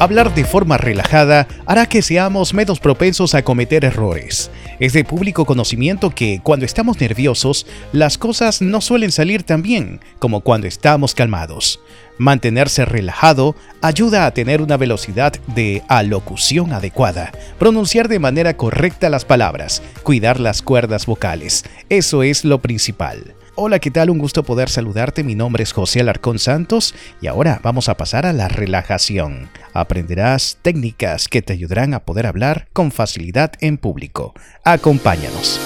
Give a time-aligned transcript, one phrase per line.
[0.00, 4.50] Hablar de forma relajada hará que seamos menos propensos a cometer errores.
[4.78, 10.00] Es de público conocimiento que cuando estamos nerviosos, las cosas no suelen salir tan bien
[10.18, 11.80] como cuando estamos calmados.
[12.16, 19.26] Mantenerse relajado ayuda a tener una velocidad de alocución adecuada, pronunciar de manera correcta las
[19.26, 21.62] palabras, cuidar las cuerdas vocales.
[21.90, 23.34] Eso es lo principal.
[23.62, 24.08] Hola, ¿qué tal?
[24.08, 25.22] Un gusto poder saludarte.
[25.22, 29.50] Mi nombre es José Alarcón Santos y ahora vamos a pasar a la relajación.
[29.74, 34.32] Aprenderás técnicas que te ayudarán a poder hablar con facilidad en público.
[34.64, 35.60] Acompáñanos.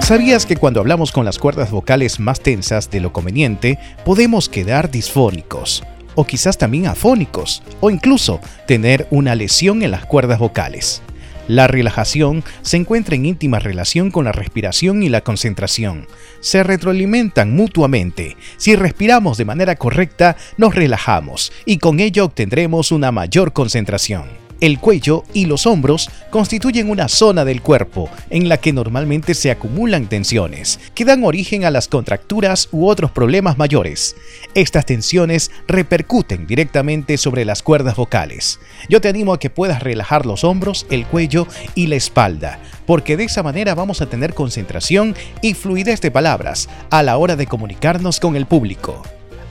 [0.00, 4.92] ¿Sabías que cuando hablamos con las cuerdas vocales más tensas de lo conveniente, podemos quedar
[4.92, 5.82] disfónicos?
[6.14, 11.02] O quizás también afónicos, o incluso tener una lesión en las cuerdas vocales.
[11.48, 16.06] La relajación se encuentra en íntima relación con la respiración y la concentración.
[16.40, 18.36] Se retroalimentan mutuamente.
[18.56, 24.42] Si respiramos de manera correcta, nos relajamos y con ello obtendremos una mayor concentración.
[24.62, 29.50] El cuello y los hombros constituyen una zona del cuerpo en la que normalmente se
[29.50, 34.14] acumulan tensiones, que dan origen a las contracturas u otros problemas mayores.
[34.54, 38.60] Estas tensiones repercuten directamente sobre las cuerdas vocales.
[38.88, 43.16] Yo te animo a que puedas relajar los hombros, el cuello y la espalda, porque
[43.16, 47.48] de esa manera vamos a tener concentración y fluidez de palabras a la hora de
[47.48, 49.02] comunicarnos con el público.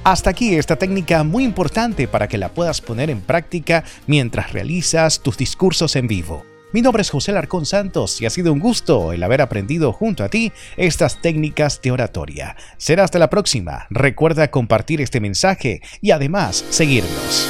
[0.03, 5.21] Hasta aquí esta técnica muy importante para que la puedas poner en práctica mientras realizas
[5.21, 6.43] tus discursos en vivo.
[6.73, 10.23] Mi nombre es José Larcón Santos y ha sido un gusto el haber aprendido junto
[10.23, 12.55] a ti estas técnicas de oratoria.
[12.77, 13.85] Será hasta la próxima.
[13.91, 17.47] Recuerda compartir este mensaje y además seguirnos.